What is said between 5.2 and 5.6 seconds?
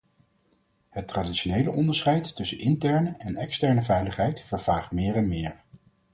meer.